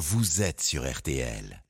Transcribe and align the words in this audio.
vous 0.00 0.40
êtes 0.40 0.62
sur 0.62 0.90
RTL. 0.90 1.62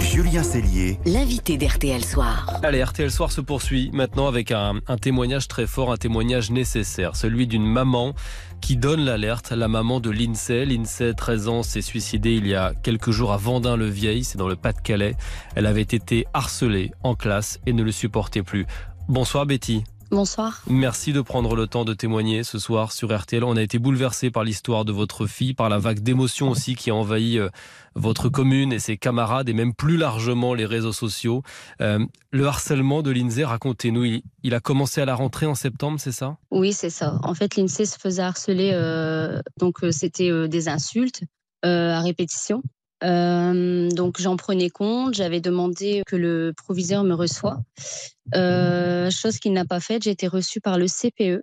Julien 0.00 0.42
Cellier, 0.42 0.98
L'invité 1.04 1.58
d'RTL 1.58 2.02
Soir. 2.02 2.58
Allez, 2.62 2.82
RTL 2.82 3.10
Soir 3.10 3.30
se 3.30 3.42
poursuit 3.42 3.90
maintenant 3.92 4.26
avec 4.26 4.50
un, 4.50 4.80
un 4.88 4.96
témoignage 4.96 5.46
très 5.46 5.66
fort, 5.66 5.92
un 5.92 5.98
témoignage 5.98 6.50
nécessaire, 6.50 7.16
celui 7.16 7.46
d'une 7.46 7.66
maman 7.66 8.14
qui 8.62 8.78
donne 8.78 9.04
l'alerte, 9.04 9.50
la 9.50 9.68
maman 9.68 10.00
de 10.00 10.08
l'INSEE. 10.08 10.64
L'INSEE, 10.64 11.12
13 11.12 11.48
ans, 11.48 11.62
s'est 11.62 11.82
suicidée 11.82 12.32
il 12.32 12.46
y 12.46 12.54
a 12.54 12.72
quelques 12.82 13.10
jours 13.10 13.34
à 13.34 13.36
Vendin-le-Vieil, 13.36 14.24
c'est 14.24 14.38
dans 14.38 14.48
le 14.48 14.56
Pas-de-Calais. 14.56 15.16
Elle 15.54 15.66
avait 15.66 15.82
été 15.82 16.24
harcelée 16.32 16.92
en 17.02 17.14
classe 17.14 17.60
et 17.66 17.74
ne 17.74 17.82
le 17.82 17.92
supportait 17.92 18.42
plus. 18.42 18.66
Bonsoir 19.06 19.44
Betty. 19.44 19.84
Bonsoir. 20.10 20.62
Merci 20.68 21.12
de 21.12 21.20
prendre 21.20 21.54
le 21.54 21.68
temps 21.68 21.84
de 21.84 21.94
témoigner 21.94 22.42
ce 22.42 22.58
soir 22.58 22.90
sur 22.90 23.16
RTL. 23.16 23.44
On 23.44 23.56
a 23.56 23.62
été 23.62 23.78
bouleversé 23.78 24.30
par 24.30 24.42
l'histoire 24.42 24.84
de 24.84 24.90
votre 24.90 25.26
fille, 25.26 25.54
par 25.54 25.68
la 25.68 25.78
vague 25.78 26.00
d'émotions 26.00 26.50
aussi 26.50 26.74
qui 26.74 26.90
a 26.90 26.94
envahi 26.94 27.38
euh, 27.38 27.48
votre 27.94 28.28
commune 28.28 28.72
et 28.72 28.78
ses 28.78 28.96
camarades 28.96 29.48
et 29.48 29.52
même 29.52 29.74
plus 29.74 29.96
largement 29.96 30.54
les 30.54 30.66
réseaux 30.66 30.92
sociaux. 30.92 31.42
Euh, 31.80 32.04
le 32.32 32.46
harcèlement 32.46 33.02
de 33.02 33.10
l'INSEE, 33.10 33.44
racontez-nous, 33.44 34.04
il, 34.04 34.22
il, 34.42 34.54
a 34.54 34.60
commencé 34.60 35.00
à 35.00 35.04
la 35.04 35.14
rentrée 35.14 35.46
en 35.46 35.54
septembre, 35.54 35.98
c'est 36.00 36.12
ça? 36.12 36.36
Oui, 36.50 36.72
c'est 36.72 36.90
ça. 36.90 37.18
En 37.22 37.34
fait, 37.34 37.56
l'INSEE 37.56 37.86
se 37.86 37.98
faisait 37.98 38.22
harceler, 38.22 38.70
euh, 38.72 39.40
donc 39.58 39.84
euh, 39.84 39.92
c'était 39.92 40.48
des 40.48 40.68
insultes 40.68 41.22
à 41.62 42.00
répétition. 42.00 42.62
Donc 43.02 44.20
j'en 44.20 44.36
prenais 44.36 44.70
compte, 44.70 45.14
j'avais 45.14 45.40
demandé 45.40 46.02
que 46.06 46.16
le 46.16 46.52
proviseur 46.56 47.04
me 47.04 47.14
reçoive, 47.14 47.60
chose 49.10 49.38
qu'il 49.38 49.52
n'a 49.52 49.64
pas 49.64 49.80
faite. 49.80 50.02
J'ai 50.04 50.10
été 50.10 50.28
reçue 50.28 50.60
par 50.60 50.78
le 50.78 50.86
CPE. 50.86 51.42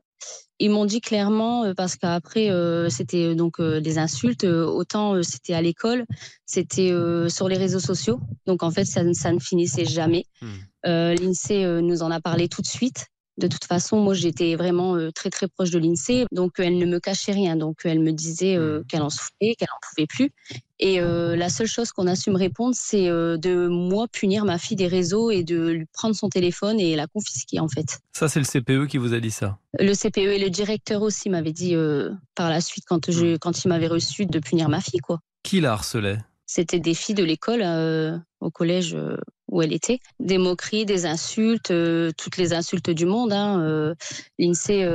Ils 0.59 0.71
m'ont 0.71 0.85
dit 0.85 1.01
clairement, 1.01 1.73
parce 1.75 1.95
qu'après 1.95 2.49
c'était 2.89 3.35
donc 3.35 3.61
des 3.61 3.97
insultes, 3.97 4.43
autant 4.43 5.21
c'était 5.23 5.53
à 5.53 5.61
l'école, 5.61 6.05
c'était 6.45 6.91
sur 7.29 7.47
les 7.47 7.57
réseaux 7.57 7.79
sociaux. 7.79 8.19
Donc 8.45 8.63
en 8.63 8.71
fait 8.71 8.85
ça, 8.85 9.01
ça 9.13 9.31
ne 9.31 9.39
finissait 9.39 9.85
jamais. 9.85 10.25
Mmh. 10.41 10.47
L'INSEE 10.85 11.81
nous 11.81 12.01
en 12.01 12.11
a 12.11 12.19
parlé 12.21 12.47
tout 12.49 12.61
de 12.61 12.67
suite. 12.67 13.07
De 13.37 13.47
toute 13.47 13.65
façon, 13.65 13.99
moi, 13.99 14.13
j'étais 14.13 14.55
vraiment 14.55 14.95
euh, 14.95 15.11
très 15.11 15.29
très 15.29 15.47
proche 15.47 15.69
de 15.69 15.79
l'INSEE, 15.79 16.25
donc 16.31 16.53
elle 16.57 16.77
ne 16.77 16.85
me 16.85 16.99
cachait 16.99 17.31
rien. 17.31 17.55
Donc 17.55 17.81
elle 17.83 17.99
me 17.99 18.11
disait 18.11 18.55
euh, 18.55 18.83
qu'elle 18.87 19.01
en 19.01 19.09
souffrait, 19.09 19.55
qu'elle 19.57 19.69
en 19.71 19.79
pouvait 19.89 20.07
plus. 20.07 20.31
Et 20.79 21.01
euh, 21.01 21.35
la 21.35 21.49
seule 21.49 21.67
chose 21.67 21.91
qu'on 21.91 22.05
a 22.05 22.15
su 22.15 22.29
me 22.29 22.37
répondre, 22.37 22.75
c'est 22.77 23.09
euh, 23.09 23.37
de 23.37 23.67
moi 23.67 24.07
punir 24.07 24.45
ma 24.45 24.59
fille 24.59 24.77
des 24.77 24.87
réseaux 24.87 25.31
et 25.31 25.43
de 25.43 25.69
lui 25.69 25.85
prendre 25.91 26.15
son 26.15 26.29
téléphone 26.29 26.79
et 26.79 26.95
la 26.95 27.07
confisquer 27.07 27.59
en 27.59 27.67
fait. 27.67 27.99
Ça, 28.13 28.27
c'est 28.27 28.39
le 28.39 28.45
CPE 28.45 28.87
qui 28.87 28.97
vous 28.97 29.13
a 29.13 29.19
dit 29.19 29.31
ça? 29.31 29.57
Le 29.79 29.93
CPE 29.93 30.17
et 30.17 30.39
le 30.39 30.49
directeur 30.51 31.01
aussi 31.01 31.29
m'avaient 31.29 31.51
dit 31.51 31.73
euh, 31.73 32.11
par 32.35 32.49
la 32.49 32.61
suite 32.61 32.83
quand, 32.87 33.11
je, 33.11 33.37
quand 33.37 33.63
il 33.63 33.69
m'avait 33.69 33.87
reçu 33.87 34.27
de 34.27 34.39
punir 34.39 34.69
ma 34.69 34.79
fille 34.79 34.99
quoi. 34.99 35.19
Qui 35.41 35.61
la 35.61 35.73
harcelait? 35.73 36.19
C'était 36.47 36.79
des 36.79 36.93
filles 36.93 37.15
de 37.15 37.23
l'école 37.23 37.61
euh, 37.61 38.17
au 38.39 38.51
collège 38.51 38.95
euh, 38.95 39.17
où 39.49 39.61
elle 39.61 39.73
était. 39.73 39.99
Des 40.19 40.37
moqueries, 40.37 40.85
des 40.85 41.05
insultes, 41.05 41.71
euh, 41.71 42.11
toutes 42.17 42.37
les 42.37 42.53
insultes 42.53 42.89
du 42.89 43.05
monde. 43.05 43.33
Hein. 43.33 43.61
Euh, 43.61 43.95
L'INSEE, 44.39 44.85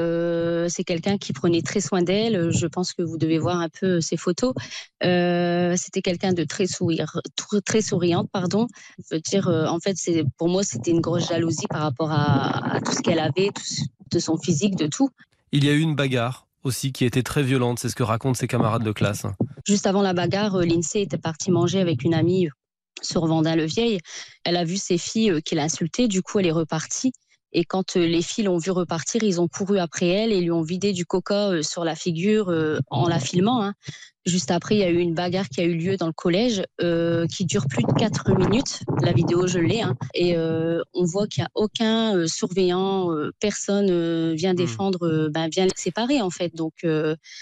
c'est 0.69 0.85
quelqu'un 0.85 1.19
qui 1.19 1.33
prenait 1.33 1.63
très 1.63 1.81
soin 1.81 2.03
d'elle. 2.03 2.51
Je 2.51 2.67
pense 2.67 2.93
que 2.93 3.03
vous 3.03 3.19
devez 3.19 3.39
voir 3.39 3.61
un 3.61 3.69
peu 3.69 4.01
ses 4.01 4.17
photos. 4.17 4.55
C'était 5.01 6.03
quelqu'un 6.03 6.33
de 6.33 6.45
très, 6.45 6.67
souriante. 6.67 8.29
Pardon. 8.33 8.67
Je 8.99 9.17
veux 9.17 9.21
dire, 9.21 9.49
en 9.49 9.79
fait, 9.81 9.97
pour 10.37 10.49
moi, 10.49 10.63
c'était 10.63 10.91
une 10.91 11.01
grosse 11.01 11.29
jalousie 11.29 11.67
par 11.69 11.83
rapport 11.83 12.11
à, 12.11 12.81
tout 12.85 12.93
ce 12.93 13.01
qu'elle 13.01 13.19
avait, 13.19 13.51
de 14.11 14.19
son 14.19 14.37
physique, 14.37 14.77
de 14.77 14.87
tout. 14.87 15.11
Il 15.51 15.65
y 15.65 15.69
a 15.69 15.73
eu 15.73 15.81
une 15.81 15.97
bagarre 15.97 16.47
aussi 16.65 16.93
qui 16.93 17.05
était 17.05 17.23
très 17.23 17.43
violente, 17.43 17.79
c'est 17.79 17.89
ce 17.89 17.97
que 17.97 18.05
racontent 18.05 18.35
ses 18.35 18.47
camarades 18.47 18.85
de 18.85 18.93
classe. 18.93 19.27
Juste 19.67 19.87
avant 19.87 20.03
la 20.03 20.13
bagarre, 20.13 20.59
l'INSEE 20.59 21.03
était 21.03 21.19
parti 21.19 21.51
manger 21.51 21.81
avec 21.81 22.03
une 22.03 22.15
amie 22.15 22.49
sur 23.01 23.27
Vendin-le-Vieil. 23.27 24.01
Elle 24.45 24.57
a 24.57 24.65
vu 24.65 24.77
ses 24.77 24.99
filles 24.99 25.43
qui 25.43 25.55
l'insultaient, 25.55 26.09
du 26.09 26.23
coup 26.23 26.39
elle 26.39 26.47
est 26.47 26.53
repartie. 26.53 27.13
Et 27.53 27.65
quand 27.65 27.97
les 27.97 28.23
filles 28.23 28.45
l'ont 28.45 28.59
vu 28.59 28.71
repartir, 28.71 29.23
ils 29.23 29.41
ont 29.41 29.49
couru 29.49 29.79
après 29.79 30.07
elle 30.07 30.33
et 30.33 30.41
lui 30.41 30.51
ont 30.51 30.63
vidé 30.63 30.93
du 30.93 31.05
coca 31.05 31.63
sur 31.63 31.85
la 31.85 31.95
figure 31.95 32.53
en 32.91 33.09
la 33.09 33.19
filmant. 33.19 33.63
Hein. 33.63 33.75
Juste 34.25 34.53
après, 34.53 34.77
il 34.77 34.79
y 34.79 34.85
a 34.85 34.91
eu 34.91 34.99
une 34.99 35.15
bagarre 35.15 35.49
qui 35.49 35.61
a 35.61 35.65
eu 35.65 35.75
lieu 35.75 35.97
dans 35.97 36.07
le 36.07 36.13
collège 36.13 36.63
euh, 36.81 37.27
qui 37.27 37.45
dure 37.45 37.67
plus 37.69 37.83
de 37.83 37.93
4 37.99 38.35
minutes. 38.37 38.83
La 39.01 39.13
vidéo, 39.13 39.49
je 39.49 39.59
l'ai. 39.59 39.83
Hein. 39.83 39.97
Et 40.15 40.37
euh, 40.37 40.81
on 40.95 41.05
voit 41.05 41.27
qu'il 41.27 41.43
n'y 41.43 41.47
a 41.47 41.51
aucun 41.55 42.17
euh, 42.17 42.27
surveillant, 42.29 43.09
personne 43.41 44.35
vient 44.35 44.55
défendre, 44.55 45.29
ben, 45.29 45.49
vient 45.49 45.65
les 45.65 45.73
séparer 45.75 46.21
en 46.21 46.31
fait. 46.31 46.55
Donc, 46.55 46.87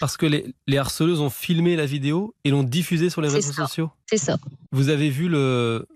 Parce 0.01 0.17
que 0.17 0.27
les, 0.27 0.55
les, 0.67 0.79
harceleuses 0.79 1.21
ont 1.21 1.31
filmé 1.31 1.77
la 1.77 1.87
vidéo 1.87 2.35
et 2.45 2.51
l'ont 2.51 2.63
diffusée 2.63 3.11
sur 3.11 3.21
les 3.21 3.29
réseaux 3.29 3.53
ça. 3.53 3.67
sociaux? 3.67 3.91
C'est 4.07 4.17
ça. 4.17 4.39
Vous 4.73 4.89
avez 4.89 5.11
vu 5.11 5.29
le, 5.29 5.87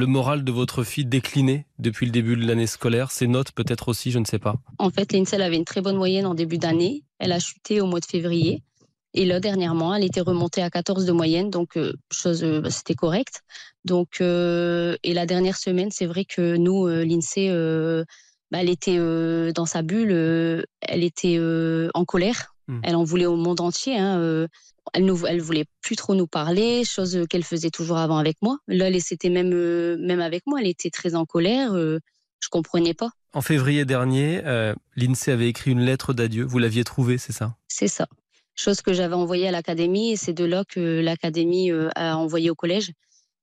le 0.00 0.06
moral 0.06 0.44
de 0.44 0.50
votre 0.50 0.82
fille 0.82 1.04
décliner 1.04 1.66
depuis 1.78 2.06
le 2.06 2.12
début 2.12 2.34
de 2.34 2.46
l'année 2.46 2.66
scolaire 2.66 3.10
Ses 3.10 3.26
notes 3.26 3.52
peut-être 3.52 3.88
aussi, 3.88 4.10
je 4.10 4.18
ne 4.18 4.24
sais 4.24 4.38
pas. 4.38 4.56
En 4.78 4.90
fait, 4.90 5.12
l'INSEE 5.12 5.42
avait 5.42 5.56
une 5.56 5.66
très 5.66 5.82
bonne 5.82 5.96
moyenne 5.96 6.24
en 6.24 6.34
début 6.34 6.56
d'année. 6.56 7.04
Elle 7.18 7.32
a 7.32 7.38
chuté 7.38 7.82
au 7.82 7.86
mois 7.86 8.00
de 8.00 8.06
février. 8.06 8.62
Et 9.12 9.26
là, 9.26 9.40
dernièrement, 9.40 9.94
elle 9.94 10.04
était 10.04 10.22
remontée 10.22 10.62
à 10.62 10.70
14 10.70 11.04
de 11.04 11.12
moyenne, 11.12 11.50
donc 11.50 11.76
euh, 11.76 11.92
chose, 12.10 12.42
euh, 12.44 12.62
c'était 12.70 12.94
correct. 12.94 13.42
Donc, 13.84 14.20
euh, 14.20 14.96
et 15.02 15.12
la 15.12 15.26
dernière 15.26 15.56
semaine, 15.56 15.90
c'est 15.90 16.06
vrai 16.06 16.24
que 16.24 16.56
nous, 16.56 16.86
l'INSEE, 16.86 17.50
bah, 18.50 18.58
elle 18.60 18.70
était 18.70 18.98
dans 19.52 19.66
sa 19.66 19.82
bulle, 19.82 20.64
elle 20.80 21.04
était 21.04 21.38
en 21.94 22.04
colère. 22.04 22.54
Mmh. 22.70 22.80
Elle 22.84 22.96
en 22.96 23.04
voulait 23.04 23.26
au 23.26 23.36
monde 23.36 23.60
entier. 23.60 23.98
Hein, 23.98 24.46
elle 24.92 25.04
ne 25.04 25.14
elle 25.26 25.40
voulait 25.40 25.66
plus 25.82 25.96
trop 25.96 26.14
nous 26.14 26.26
parler, 26.26 26.84
chose 26.84 27.24
qu'elle 27.28 27.44
faisait 27.44 27.70
toujours 27.70 27.98
avant 27.98 28.18
avec 28.18 28.36
moi. 28.42 28.58
Là, 28.66 28.88
c'était 28.98 29.28
même, 29.28 29.50
même 29.96 30.20
avec 30.20 30.46
moi, 30.46 30.60
elle 30.60 30.66
était 30.66 30.90
très 30.90 31.14
en 31.14 31.24
colère. 31.26 31.74
je 31.74 32.48
comprenais 32.50 32.94
pas. 32.94 33.10
En 33.32 33.42
février 33.42 33.84
dernier, 33.84 34.40
l'INSEE 34.96 35.32
avait 35.32 35.48
écrit 35.48 35.70
une 35.70 35.80
lettre 35.80 36.12
d'adieu. 36.12 36.44
Vous 36.44 36.58
l'aviez 36.58 36.84
trouvée, 36.84 37.18
c'est 37.18 37.32
ça? 37.32 37.54
C'est 37.68 37.88
ça 37.88 38.08
chose 38.60 38.82
que 38.82 38.92
j'avais 38.92 39.14
envoyée 39.14 39.48
à 39.48 39.50
l'académie 39.50 40.12
et 40.12 40.16
c'est 40.16 40.32
de 40.32 40.44
là 40.44 40.64
que 40.64 41.00
l'académie 41.00 41.72
euh, 41.72 41.88
a 41.96 42.16
envoyé 42.16 42.50
au 42.50 42.54
collège. 42.54 42.92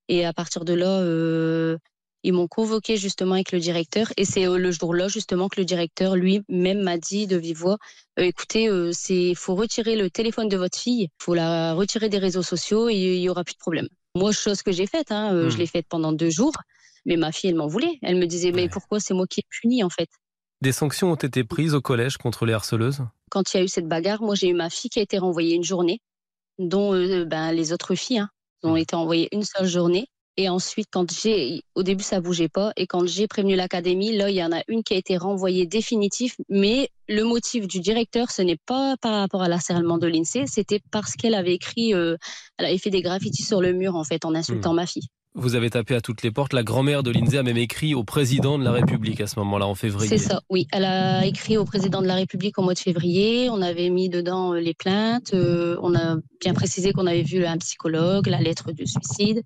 Et 0.08 0.26
à 0.26 0.34
partir 0.34 0.64
de 0.64 0.74
là, 0.74 1.02
euh, 1.02 1.78
ils 2.24 2.34
m'ont 2.34 2.48
convoqué 2.48 2.98
justement 2.98 3.36
avec 3.36 3.52
le 3.52 3.60
directeur 3.60 4.12
et 4.18 4.26
c'est 4.26 4.48
euh, 4.48 4.58
le 4.58 4.72
jour-là 4.72 5.08
justement 5.08 5.48
que 5.50 5.60
le 5.60 5.66
directeur 5.66 6.16
lui-même 6.16 6.82
m'a 6.82 6.98
dit 6.98 7.28
de 7.28 7.38
vive 7.38 7.58
voix 7.58 7.78
euh, 8.20 8.24
écoutez, 8.24 8.68
euh, 8.68 8.92
c'est 8.94 9.36
faut 9.36 9.56
retirer 9.56 9.96
le 9.96 10.10
téléphone 10.10 10.50
de 10.50 10.58
votre 10.58 10.78
fille, 10.78 11.10
faut 11.20 11.36
la 11.36 11.74
retirer 11.74 12.10
des 12.10 12.18
réseaux 12.18 12.42
sociaux 12.42 12.90
et 12.90 12.96
il 12.96 13.22
y 13.22 13.30
aura 13.30 13.44
plus 13.44 13.54
de 13.54 13.60
problème. 13.60 13.88
Moi, 14.16 14.32
chose 14.32 14.64
que 14.64 14.72
j'ai 14.72 14.88
faite, 14.88 15.12
hein, 15.12 15.34
mmh. 15.34 15.50
je 15.50 15.58
l'ai 15.58 15.68
faite 15.68 15.86
pendant 15.88 16.12
deux 16.12 16.32
jours, 16.32 16.54
mais 17.06 17.16
ma 17.16 17.32
fille, 17.32 17.52
elle 17.52 17.56
m'en 17.56 17.68
voulait. 17.68 18.00
Elle 18.02 18.18
me 18.18 18.26
disait 18.26 18.52
mais 18.52 18.70
pourquoi 18.70 19.00
c'est 19.00 19.14
moi 19.14 19.28
qui 19.28 19.42
ai 19.42 19.44
puni 19.50 19.84
en 19.84 19.90
fait? 19.90 20.10
Des 20.62 20.72
sanctions 20.72 21.12
ont 21.12 21.16
été 21.16 21.44
prises 21.44 21.76
au 21.76 21.82
collège 21.82 22.18
contre 22.18 22.48
les 22.48 22.54
harceleuses? 22.54 23.04
Quand 23.30 23.54
il 23.54 23.58
y 23.58 23.60
a 23.60 23.64
eu 23.64 23.68
cette 23.68 23.88
bagarre, 23.88 24.24
moi 24.24 24.34
j'ai 24.34 24.50
eu 24.50 24.56
ma 24.56 24.72
fille 24.72 24.90
qui 24.90 24.98
a 24.98 25.04
été 25.04 25.20
renvoyée 25.20 25.54
une 25.54 25.64
journée, 25.64 26.02
dont 26.58 26.96
euh, 26.96 27.26
ben, 27.26 27.52
les 27.52 27.74
autres 27.74 27.94
filles 27.94 28.20
hein, 28.20 28.30
ont 28.64 28.76
été 28.76 28.96
envoyées 28.96 29.30
une 29.32 29.44
seule 29.44 29.68
journée. 29.68 30.08
Et 30.40 30.50
ensuite, 30.50 30.88
quand 30.92 31.12
j'ai, 31.12 31.64
au 31.74 31.82
début 31.82 32.04
ça 32.04 32.22
bougeait 32.22 32.48
pas, 32.48 32.72
et 32.78 32.86
quand 32.86 33.08
j'ai 33.08 33.28
prévenu 33.28 33.56
l'académie, 33.56 34.16
là 34.16 34.30
il 34.30 34.36
y 34.36 34.44
en 34.44 34.52
a 34.52 34.62
une 34.68 34.84
qui 34.84 34.94
a 34.94 34.98
été 34.98 35.18
renvoyée 35.18 35.66
définitif. 35.66 36.36
Mais 36.48 36.90
le 37.08 37.24
motif 37.24 37.68
du 37.68 37.80
directeur, 37.80 38.30
ce 38.30 38.44
n'est 38.44 38.60
pas 38.66 38.96
par 39.02 39.16
rapport 39.16 39.42
à 39.42 39.50
l'harcèlement 39.50 39.98
de 39.98 40.08
l'INSEE, 40.08 40.46
c'était 40.46 40.82
parce 40.92 41.16
qu'elle 41.16 41.34
avait 41.34 41.56
écrit, 41.56 41.94
euh, 41.96 42.18
elle 42.58 42.68
avait 42.68 42.78
fait 42.78 42.92
des 42.92 43.02
graffitis 43.02 43.44
sur 43.44 43.62
le 43.62 43.74
mur 43.74 43.96
en 43.96 44.04
fait 44.04 44.26
en 44.26 44.36
insultant 44.36 44.74
mmh. 44.74 44.76
ma 44.76 44.86
fille. 44.86 45.08
Vous 45.40 45.54
avez 45.54 45.70
tapé 45.70 45.94
à 45.94 46.02
toutes 46.02 46.24
les 46.24 46.32
portes. 46.32 46.52
La 46.52 46.64
grand-mère 46.64 47.04
de 47.04 47.12
l'INSEE 47.12 47.38
a 47.38 47.44
même 47.44 47.58
écrit 47.58 47.94
au 47.94 48.04
président 48.04 48.58
de 48.58 48.64
la 48.64 48.72
République 48.72 49.22
à 49.22 49.28
ce 49.28 49.38
moment-là, 49.38 49.68
en 49.68 49.76
février. 49.76 50.10
C'est 50.10 50.18
ça, 50.18 50.42
oui. 50.50 50.68
Elle 50.72 50.84
a 50.84 51.28
écrit 51.28 51.58
au 51.58 51.64
président 51.64 52.02
de 52.02 52.08
la 52.08 52.16
République 52.16 52.58
au 52.58 52.64
mois 52.64 52.74
de 52.74 52.80
février. 52.80 53.48
On 53.52 53.62
avait 53.62 53.92
mis 53.92 54.10
dedans 54.10 54.54
les 54.54 54.74
plaintes. 54.74 55.36
Euh, 55.36 55.78
on 55.84 55.94
a 55.94 56.16
bien 56.40 56.56
précisé 56.56 56.92
qu'on 56.92 57.06
avait 57.06 57.22
vu 57.22 57.46
un 57.46 57.58
psychologue, 57.60 58.26
la 58.26 58.42
lettre 58.42 58.72
de 58.72 58.84
suicide. 58.84 59.44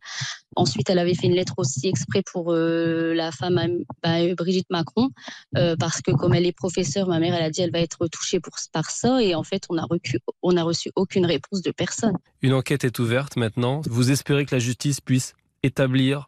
Ensuite, 0.56 0.90
elle 0.90 1.00
avait 1.00 1.14
fait 1.14 1.28
une 1.28 1.36
lettre 1.36 1.56
aussi 1.58 1.90
exprès 1.90 2.24
pour 2.24 2.54
euh, 2.54 3.14
la 3.14 3.34
femme 3.34 3.60
bah, 4.02 4.34
Brigitte 4.38 4.70
Macron, 4.70 5.10
euh, 5.58 5.76
parce 5.78 6.02
que 6.02 6.12
comme 6.12 6.34
elle 6.34 6.46
est 6.46 6.52
professeure, 6.56 7.08
ma 7.10 7.20
mère, 7.20 7.36
elle 7.36 7.44
a 7.44 7.50
dit 7.50 7.62
elle 7.62 7.72
va 7.72 7.80
être 7.80 8.08
touchée 8.08 8.40
pour, 8.40 8.54
par 8.72 8.90
ça. 8.90 9.22
Et 9.22 9.36
en 9.36 9.44
fait, 9.44 9.64
on 9.70 9.78
a, 9.78 9.84
reçu, 9.84 10.20
on 10.42 10.56
a 10.56 10.64
reçu 10.64 10.90
aucune 10.96 11.26
réponse 11.26 11.62
de 11.62 11.72
personne. 11.72 12.18
Une 12.42 12.54
enquête 12.54 12.86
est 12.86 12.98
ouverte 13.00 13.36
maintenant. 13.36 13.82
Vous 13.90 14.10
espérez 14.10 14.46
que 14.46 14.56
la 14.56 14.60
justice 14.60 15.02
puisse 15.02 15.34
établir 15.64 16.28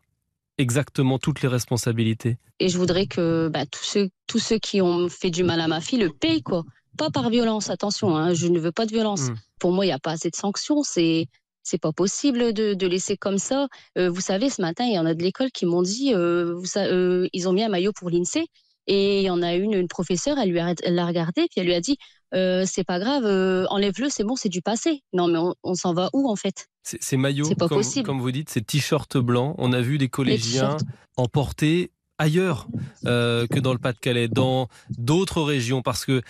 exactement 0.57 1.19
toutes 1.19 1.41
les 1.41 1.47
responsabilités. 1.47 2.37
Et 2.59 2.69
je 2.69 2.77
voudrais 2.77 3.07
que 3.07 3.49
bah, 3.51 3.65
tous, 3.65 3.83
ceux, 3.83 4.09
tous 4.27 4.39
ceux 4.39 4.59
qui 4.59 4.81
ont 4.81 5.09
fait 5.09 5.31
du 5.31 5.43
mal 5.43 5.59
à 5.59 5.67
ma 5.67 5.81
fille 5.81 5.99
le 5.99 6.09
payent, 6.09 6.43
quoi. 6.43 6.63
Pas 6.97 7.09
par 7.09 7.29
violence, 7.31 7.71
attention, 7.71 8.15
hein, 8.15 8.35
je 8.35 8.47
ne 8.47 8.59
veux 8.59 8.71
pas 8.71 8.85
de 8.85 8.91
violence. 8.91 9.29
Mmh. 9.29 9.35
Pour 9.59 9.71
moi, 9.71 9.85
il 9.85 9.87
n'y 9.87 9.93
a 9.93 9.99
pas 9.99 10.11
assez 10.11 10.29
de 10.29 10.35
sanctions, 10.35 10.83
c'est 10.83 11.27
c'est 11.63 11.79
pas 11.79 11.93
possible 11.93 12.53
de, 12.53 12.73
de, 12.73 12.87
laisser 12.87 13.17
comme 13.17 13.37
ça. 13.37 13.67
Euh, 13.97 14.09
vous 14.09 14.21
savez, 14.21 14.49
ce 14.49 14.61
matin, 14.61 14.83
il 14.83 14.93
y 14.93 14.99
en 14.99 15.05
a 15.05 15.13
de 15.13 15.23
l'école 15.23 15.49
qui 15.49 15.65
m'ont 15.65 15.81
dit, 15.81 16.13
euh, 16.13 16.53
vous, 16.53 16.77
euh, 16.77 17.27
ils 17.31 17.47
ont 17.47 17.53
mis 17.53 17.63
un 17.63 17.69
maillot 17.69 17.93
pour 17.93 18.09
l'INSEE, 18.09 18.45
et 18.87 19.19
il 19.21 19.23
y 19.23 19.29
en 19.29 19.41
a 19.41 19.53
une, 19.53 19.73
une 19.73 19.87
professeure, 19.87 20.37
elle 20.37 20.49
lui 20.49 20.59
a, 20.59 20.73
l'a 20.85 21.05
regardé, 21.05 21.47
puis 21.49 21.57
elle 21.57 21.65
lui 21.65 21.73
a 21.73 21.81
dit, 21.81 21.97
euh, 22.33 22.63
c'est 22.65 22.83
pas 22.83 22.99
grave, 22.99 23.25
euh, 23.25 23.65
enlève-le, 23.69 24.09
c'est 24.09 24.23
bon, 24.23 24.35
c'est 24.35 24.49
du 24.49 24.61
passé. 24.61 25.03
Non, 25.13 25.27
mais 25.27 25.39
on, 25.63 25.75
s'en 25.75 25.93
va 25.93 26.09
où 26.13 26.29
en 26.29 26.35
fait? 26.35 26.67
Ces 26.83 27.15
maillots, 27.15 27.49
comme, 27.55 27.81
comme, 28.03 28.19
vous 28.19 28.31
dites, 28.31 28.49
ces 28.49 28.61
t-shirts 28.61 29.17
blancs, 29.17 29.55
on 29.57 29.71
a 29.71 29.81
vu 29.81 29.97
des 29.97 30.09
collégiens 30.09 30.77
emporter 31.15 31.91
ailleurs 32.17 32.67
euh, 33.05 33.47
que 33.47 33.59
dans 33.59 33.71
le 33.71 33.79
Pas-de-Calais, 33.79 34.27
dans 34.27 34.67
d'autres 34.97 35.41
régions, 35.41 35.81
parce 35.81 36.05
que 36.05 36.21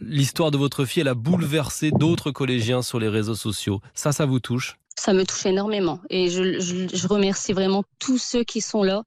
l'histoire 0.00 0.50
de 0.50 0.56
votre 0.56 0.84
fille, 0.84 1.02
elle 1.02 1.08
a 1.08 1.14
bouleversé 1.14 1.90
d'autres 1.90 2.30
collégiens 2.30 2.82
sur 2.82 2.98
les 2.98 3.08
réseaux 3.08 3.34
sociaux. 3.34 3.80
Ça, 3.92 4.12
ça 4.12 4.24
vous 4.24 4.40
touche? 4.40 4.76
Ça 4.96 5.12
me 5.12 5.24
touche 5.24 5.46
énormément. 5.46 6.00
Et 6.10 6.28
je, 6.30 6.60
je 6.60 7.06
remercie 7.08 7.52
vraiment 7.52 7.84
tous 7.98 8.18
ceux 8.18 8.44
qui 8.44 8.60
sont 8.60 8.82
là. 8.82 9.02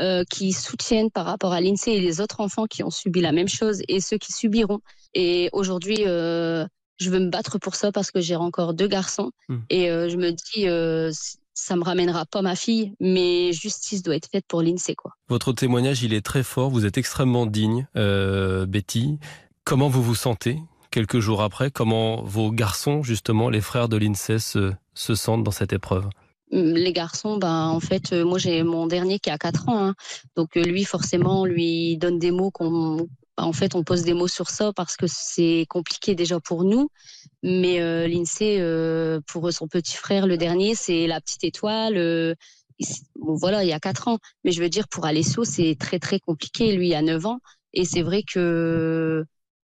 Euh, 0.00 0.24
qui 0.28 0.52
soutiennent 0.52 1.12
par 1.12 1.24
rapport 1.24 1.52
à 1.52 1.60
l'INSEE 1.60 1.92
et 1.92 2.00
les 2.00 2.20
autres 2.20 2.40
enfants 2.40 2.66
qui 2.66 2.82
ont 2.82 2.90
subi 2.90 3.20
la 3.20 3.30
même 3.30 3.46
chose 3.46 3.80
et 3.86 4.00
ceux 4.00 4.18
qui 4.18 4.32
subiront. 4.32 4.80
Et 5.14 5.50
aujourd'hui, 5.52 5.98
euh, 6.00 6.66
je 6.98 7.10
veux 7.10 7.20
me 7.20 7.30
battre 7.30 7.58
pour 7.60 7.76
ça 7.76 7.92
parce 7.92 8.10
que 8.10 8.20
j'ai 8.20 8.34
encore 8.34 8.74
deux 8.74 8.88
garçons 8.88 9.30
hmm. 9.48 9.58
et 9.70 9.92
euh, 9.92 10.08
je 10.08 10.16
me 10.16 10.32
dis 10.32 10.66
ça 11.54 11.76
me 11.76 11.84
ramènera 11.84 12.26
pas 12.26 12.42
ma 12.42 12.56
fille, 12.56 12.92
mais 12.98 13.52
justice 13.52 14.02
doit 14.02 14.16
être 14.16 14.28
faite 14.28 14.44
pour 14.48 14.62
l'INSEE. 14.62 14.96
Quoi. 14.96 15.12
Votre 15.28 15.52
témoignage, 15.52 16.02
il 16.02 16.12
est 16.12 16.26
très 16.26 16.42
fort, 16.42 16.70
vous 16.70 16.86
êtes 16.86 16.98
extrêmement 16.98 17.46
digne, 17.46 17.86
Betty. 17.94 19.20
Comment 19.62 19.88
vous 19.88 20.02
vous 20.02 20.16
sentez 20.16 20.58
quelques 20.90 21.20
jours 21.20 21.40
après? 21.40 21.70
Comment 21.70 22.20
vos 22.24 22.50
garçons, 22.50 23.04
justement, 23.04 23.48
les 23.48 23.60
frères 23.60 23.88
de 23.88 23.96
l'INSEE, 23.96 24.40
se 24.40 25.14
sentent 25.14 25.44
dans 25.44 25.52
cette 25.52 25.72
épreuve? 25.72 26.08
Les 26.54 26.92
garçons, 26.92 27.36
ben, 27.36 27.68
en 27.68 27.80
fait, 27.80 28.12
euh, 28.12 28.24
moi 28.24 28.38
j'ai 28.38 28.62
mon 28.62 28.86
dernier 28.86 29.18
qui 29.18 29.30
a 29.30 29.38
4 29.38 29.68
ans, 29.68 29.88
hein. 29.88 29.94
donc 30.36 30.56
euh, 30.56 30.62
lui 30.62 30.84
forcément, 30.84 31.44
lui 31.44 31.96
donne 31.96 32.18
des 32.18 32.30
mots 32.30 32.50
qu'on, 32.50 32.96
ben, 33.36 33.44
en 33.44 33.52
fait, 33.52 33.74
on 33.74 33.82
pose 33.82 34.02
des 34.02 34.14
mots 34.14 34.28
sur 34.28 34.50
ça 34.50 34.72
parce 34.72 34.96
que 34.96 35.06
c'est 35.08 35.66
compliqué 35.68 36.14
déjà 36.14 36.38
pour 36.40 36.64
nous. 36.64 36.88
Mais 37.42 37.80
euh, 37.80 38.06
l'INSEE, 38.06 38.60
pour 39.26 39.52
son 39.52 39.66
petit 39.68 39.96
frère, 39.96 40.26
le 40.26 40.36
dernier, 40.36 40.74
c'est 40.74 41.06
la 41.06 41.20
petite 41.20 41.44
étoile. 41.44 42.36
bon, 43.16 43.34
voilà, 43.34 43.64
il 43.64 43.68
y 43.68 43.72
a 43.72 43.80
4 43.80 44.08
ans. 44.08 44.18
Mais 44.44 44.52
je 44.52 44.62
veux 44.62 44.68
dire, 44.68 44.88
pour 44.88 45.04
Alessio, 45.06 45.44
c'est 45.44 45.76
très, 45.78 45.98
très 45.98 46.20
compliqué. 46.20 46.76
Lui, 46.76 46.88
il 46.88 46.94
a 46.94 47.02
9 47.02 47.26
ans. 47.26 47.40
Et 47.72 47.84
c'est 47.84 48.02
vrai 48.02 48.22
que 48.22 49.24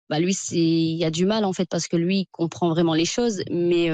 bah, 0.09 0.21
lui, 0.21 0.37
il 0.53 0.97
y 0.97 1.05
a 1.05 1.11
du 1.11 1.27
mal, 1.27 1.45
en 1.45 1.53
fait, 1.53 1.69
parce 1.69 1.89
que 1.89 1.97
lui, 1.97 2.21
il 2.21 2.27
comprend 2.31 2.71
vraiment 2.71 2.95
les 2.95 3.05
choses. 3.05 3.43
Mais 3.51 3.91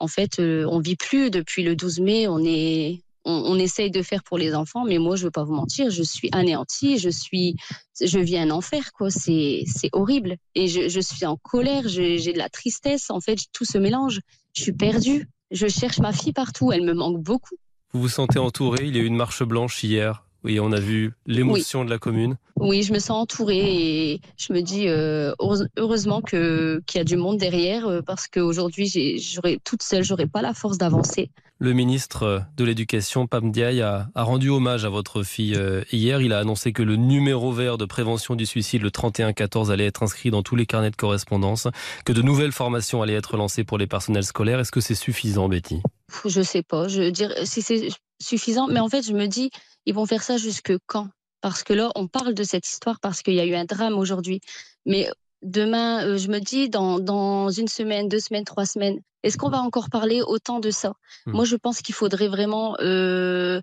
en 0.00 0.08
fait, 0.08 0.38
euh, 0.38 0.66
on 0.70 0.78
vit 0.78 0.96
plus 0.96 1.30
depuis 1.30 1.62
le 1.62 1.76
12 1.76 2.00
mai. 2.00 2.28
On 2.28 2.42
est, 2.44 3.00
on, 3.24 3.58
essaye 3.58 3.90
de 3.90 4.02
faire 4.02 4.22
pour 4.22 4.38
les 4.38 4.54
enfants, 4.54 4.84
mais 4.84 4.98
moi, 4.98 5.16
je 5.16 5.24
veux 5.24 5.30
pas 5.30 5.44
vous 5.44 5.54
mentir, 5.54 5.90
je 5.90 6.02
suis 6.02 6.28
anéantie, 6.32 6.98
je 6.98 7.10
suis, 7.10 7.56
je 8.00 8.18
vis 8.18 8.38
un 8.38 8.50
enfer. 8.50 8.90
C'est, 9.08 9.64
c'est 9.66 9.90
horrible. 9.92 10.36
Et 10.54 10.68
je, 10.68 11.00
suis 11.00 11.26
en 11.26 11.36
colère, 11.36 11.88
j'ai 11.88 12.32
de 12.32 12.38
la 12.38 12.48
tristesse. 12.48 13.10
En 13.10 13.20
fait, 13.20 13.38
tout 13.52 13.64
se 13.64 13.78
mélange. 13.78 14.20
Je 14.54 14.62
suis 14.62 14.72
perdue. 14.72 15.28
Je 15.50 15.66
cherche 15.68 15.98
ma 15.98 16.12
fille 16.12 16.32
partout. 16.32 16.72
Elle 16.72 16.82
me 16.82 16.94
manque 16.94 17.22
beaucoup. 17.22 17.56
Vous 17.92 18.02
vous 18.02 18.08
sentez 18.08 18.38
entourée 18.38 18.84
Il 18.86 18.96
y 18.96 19.00
a 19.00 19.02
eu 19.02 19.06
une 19.06 19.16
marche 19.16 19.42
blanche 19.42 19.82
hier 19.82 20.25
oui, 20.44 20.60
on 20.60 20.72
a 20.72 20.80
vu 20.80 21.12
l'émotion 21.26 21.84
de 21.84 21.90
la 21.90 21.98
commune. 21.98 22.36
Oui, 22.56 22.82
je 22.82 22.92
me 22.92 22.98
sens 22.98 23.22
entourée 23.22 24.12
et 24.12 24.20
je 24.36 24.52
me 24.52 24.62
dis 24.62 24.88
euh, 24.88 25.34
heureusement 25.76 26.22
que 26.22 26.82
qu'il 26.86 26.98
y 26.98 27.00
a 27.00 27.04
du 27.04 27.16
monde 27.16 27.36
derrière 27.36 27.86
euh, 27.86 28.00
parce 28.00 28.28
qu'aujourd'hui, 28.28 29.18
j'aurais 29.18 29.58
toute 29.62 29.82
seule, 29.82 30.04
j'aurais 30.04 30.26
pas 30.26 30.42
la 30.42 30.54
force 30.54 30.78
d'avancer. 30.78 31.30
Le 31.58 31.72
ministre 31.72 32.42
de 32.56 32.64
l'Éducation, 32.64 33.26
Pam 33.26 33.50
Diaye, 33.50 33.80
a, 33.80 34.10
rendu 34.14 34.50
hommage 34.50 34.84
à 34.84 34.90
votre 34.90 35.22
fille 35.22 35.54
euh, 35.54 35.82
hier. 35.90 36.20
Il 36.20 36.34
a 36.34 36.38
annoncé 36.38 36.72
que 36.72 36.82
le 36.82 36.96
numéro 36.96 37.50
vert 37.50 37.78
de 37.78 37.86
prévention 37.86 38.36
du 38.36 38.44
suicide, 38.44 38.82
le 38.82 38.90
3114, 38.90 39.70
allait 39.70 39.86
être 39.86 40.02
inscrit 40.02 40.30
dans 40.30 40.42
tous 40.42 40.54
les 40.54 40.66
carnets 40.66 40.90
de 40.90 40.96
correspondance, 40.96 41.66
que 42.04 42.12
de 42.12 42.20
nouvelles 42.20 42.52
formations 42.52 43.00
allaient 43.00 43.14
être 43.14 43.38
lancées 43.38 43.64
pour 43.64 43.78
les 43.78 43.86
personnels 43.86 44.24
scolaires. 44.24 44.60
Est-ce 44.60 44.72
que 44.72 44.82
c'est 44.82 44.94
suffisant, 44.94 45.48
Betty? 45.48 45.80
Je 46.26 46.42
sais 46.42 46.62
pas. 46.62 46.88
Je 46.88 47.08
dire 47.08 47.32
si 47.44 47.62
c'est 47.62 47.88
suffisant, 48.20 48.66
mais 48.68 48.80
en 48.80 48.88
fait, 48.88 49.02
je 49.02 49.12
me 49.12 49.26
dis 49.26 49.50
ils 49.86 49.94
vont 49.94 50.06
faire 50.06 50.22
ça 50.22 50.36
jusque 50.36 50.74
quand? 50.86 51.08
Parce 51.40 51.62
que 51.62 51.72
là, 51.72 51.90
on 51.94 52.08
parle 52.08 52.34
de 52.34 52.42
cette 52.42 52.66
histoire 52.66 53.00
parce 53.00 53.22
qu'il 53.22 53.34
y 53.34 53.40
a 53.40 53.44
eu 53.44 53.54
un 53.54 53.64
drame 53.64 53.98
aujourd'hui. 53.98 54.40
Mais 54.84 55.08
demain, 55.42 56.04
euh, 56.04 56.16
je 56.16 56.28
me 56.28 56.40
dis, 56.40 56.68
dans, 56.68 56.98
dans, 56.98 57.50
une 57.50 57.68
semaine, 57.68 58.08
deux 58.08 58.20
semaines, 58.20 58.44
trois 58.44 58.66
semaines, 58.66 58.98
est-ce 59.22 59.36
qu'on 59.36 59.48
va 59.50 59.60
encore 59.60 59.90
parler 59.90 60.22
autant 60.22 60.60
de 60.60 60.70
ça? 60.70 60.94
Hmm. 61.26 61.32
Moi, 61.32 61.44
je 61.44 61.56
pense 61.56 61.82
qu'il 61.82 61.94
faudrait 61.94 62.28
vraiment 62.28 62.76
euh, 62.80 63.60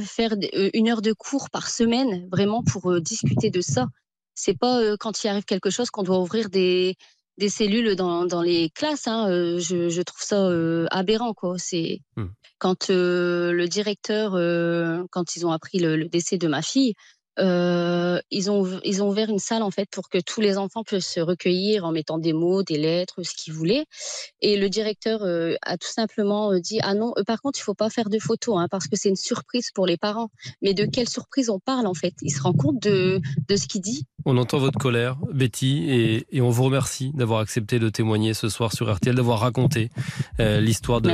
faire 0.00 0.34
euh, 0.54 0.70
une 0.74 0.88
heure 0.88 1.02
de 1.02 1.12
cours 1.12 1.50
par 1.50 1.68
semaine, 1.68 2.28
vraiment 2.30 2.62
pour 2.62 3.00
discuter 3.00 3.50
de 3.50 3.60
ça. 3.60 3.86
C'est 4.34 4.58
pas 4.58 4.96
quand 4.98 5.24
il 5.24 5.28
arrive 5.28 5.44
quelque 5.44 5.70
chose 5.70 5.90
qu'on 5.90 6.02
doit 6.02 6.20
ouvrir 6.20 6.50
des, 6.50 6.96
des 7.38 7.48
cellules 7.48 7.96
dans, 7.96 8.24
dans 8.24 8.42
les 8.42 8.70
classes. 8.70 9.06
Hein. 9.06 9.28
Je, 9.58 9.88
je, 9.88 10.02
trouve 10.02 10.22
ça 10.22 10.48
aberrant. 10.90 11.34
Quoi. 11.34 11.56
C'est, 11.58 12.00
hmm 12.16 12.26
quand 12.58 12.90
euh, 12.90 13.52
le 13.52 13.68
directeur, 13.68 14.34
euh, 14.34 15.04
quand 15.10 15.36
ils 15.36 15.46
ont 15.46 15.50
appris 15.50 15.78
le, 15.78 16.08
décès 16.08 16.38
de 16.38 16.48
ma 16.48 16.62
fille, 16.62 16.94
euh, 17.38 18.18
ils 18.30 18.50
ont 18.50 18.80
ils 18.82 19.02
ont 19.02 19.10
ouvert 19.10 19.28
une 19.28 19.38
salle 19.38 19.62
en 19.62 19.70
fait 19.70 19.86
pour 19.90 20.08
que 20.08 20.16
tous 20.16 20.40
les 20.40 20.56
enfants 20.56 20.82
puissent 20.84 21.12
se 21.12 21.20
recueillir 21.20 21.84
en 21.84 21.92
mettant 21.92 22.16
des 22.16 22.32
mots, 22.32 22.62
des 22.62 22.78
lettres, 22.78 23.22
ce 23.22 23.34
qu'ils 23.34 23.52
voulaient. 23.52 23.84
Et 24.40 24.56
le 24.56 24.70
directeur 24.70 25.20
a 25.60 25.76
tout 25.76 25.92
simplement 25.92 26.58
dit 26.58 26.78
ah 26.82 26.94
non, 26.94 27.12
par 27.26 27.42
contre 27.42 27.58
il 27.58 27.62
faut 27.62 27.74
pas 27.74 27.90
faire 27.90 28.08
de 28.08 28.18
photos 28.18 28.56
hein, 28.58 28.68
parce 28.70 28.88
que 28.88 28.96
c'est 28.96 29.10
une 29.10 29.16
surprise 29.16 29.68
pour 29.74 29.86
les 29.86 29.98
parents. 29.98 30.30
Mais 30.62 30.72
de 30.72 30.86
quelle 30.86 31.10
surprise 31.10 31.50
on 31.50 31.58
parle 31.58 31.86
en 31.86 31.94
fait? 31.94 32.14
Il 32.22 32.30
se 32.30 32.40
rend 32.40 32.54
compte 32.54 32.80
de 32.80 33.20
de 33.48 33.56
ce 33.56 33.66
qu'il 33.66 33.82
dit? 33.82 34.06
On 34.26 34.36
entend 34.36 34.58
votre 34.58 34.78
colère, 34.78 35.16
Betty, 35.32 35.86
et, 35.88 36.40
on 36.42 36.50
vous 36.50 36.64
remercie 36.64 37.12
d'avoir 37.14 37.40
accepté 37.40 37.78
de 37.78 37.88
témoigner 37.88 38.34
ce 38.34 38.48
soir 38.48 38.72
sur 38.72 38.92
RTL, 38.92 39.14
d'avoir 39.14 39.40
raconté 39.40 39.90
euh, 40.40 40.60
l'histoire 40.60 41.00
de, 41.00 41.10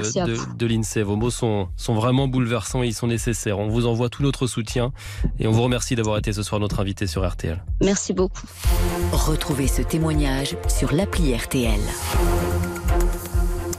de, 0.57 0.67
l'INSEE. 0.67 1.03
Vos 1.03 1.17
mots 1.17 1.31
sont, 1.31 1.69
sont 1.77 1.95
vraiment 1.95 2.27
bouleversants 2.27 2.83
et 2.83 2.89
ils 2.89 2.95
sont 2.95 3.07
nécessaires. 3.07 3.59
On 3.59 3.69
vous 3.69 3.87
envoie 3.87 4.09
tout 4.09 4.23
notre 4.23 4.47
soutien 4.47 4.93
et 5.39 5.47
on 5.47 5.53
vous 5.53 5.63
remercie 5.63 5.95
d'avoir 5.95 6.19
été 6.19 6.33
ce 6.33 6.43
soir 6.43 6.61
notre 6.61 6.81
invité 6.81 7.07
sur 7.07 7.29
RTL. 7.29 7.63
Merci 7.83 8.15
beaucoup. 8.15 8.47
Retrouvez 9.13 9.69
ce 9.69 9.83
témoignage 9.83 10.57
sur 10.67 10.93
l'appli 10.93 11.35
RTL. 11.35 11.81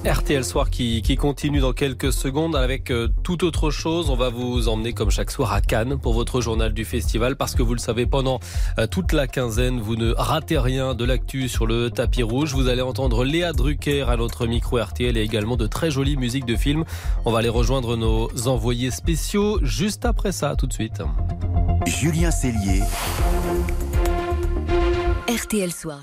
RTL 0.05 0.43
Soir 0.43 0.69
qui, 0.69 1.01
continue 1.15 1.61
dans 1.61 1.71
quelques 1.71 2.11
secondes 2.11 2.57
avec 2.57 2.91
euh, 2.91 3.07
tout 3.23 3.45
autre 3.45 3.71
chose. 3.71 4.09
On 4.09 4.17
va 4.17 4.29
vous 4.29 4.67
emmener 4.67 4.91
comme 4.91 5.09
chaque 5.09 5.31
soir 5.31 5.53
à 5.53 5.61
Cannes 5.61 5.97
pour 5.97 6.13
votre 6.13 6.41
journal 6.41 6.73
du 6.73 6.83
festival 6.83 7.37
parce 7.37 7.55
que 7.55 7.63
vous 7.63 7.73
le 7.73 7.79
savez, 7.79 8.05
pendant 8.05 8.41
euh, 8.79 8.85
toute 8.85 9.13
la 9.13 9.27
quinzaine, 9.27 9.79
vous 9.79 9.95
ne 9.95 10.11
ratez 10.11 10.57
rien 10.57 10.93
de 10.93 11.05
l'actu 11.05 11.47
sur 11.47 11.65
le 11.65 11.89
tapis 11.89 12.21
rouge. 12.21 12.53
Vous 12.53 12.67
allez 12.67 12.81
entendre 12.81 13.23
Léa 13.23 13.53
Drucker 13.53 14.01
à 14.09 14.17
notre 14.17 14.45
micro 14.45 14.77
RTL 14.77 15.15
et 15.15 15.21
également 15.21 15.55
de 15.55 15.67
très 15.67 15.89
jolies 15.89 16.17
musiques 16.17 16.45
de 16.45 16.57
films. 16.57 16.83
On 17.23 17.31
va 17.31 17.39
aller 17.39 17.47
rejoindre 17.47 17.95
nos 17.95 18.29
envoyés 18.47 18.91
spéciaux 18.91 19.59
juste 19.61 20.05
après 20.05 20.33
ça, 20.33 20.55
tout 20.57 20.67
de 20.67 20.73
suite. 20.73 21.01
Julien 21.87 22.31
Cellier. 22.31 22.81
RTL 25.29 25.71
Soir. 25.71 26.01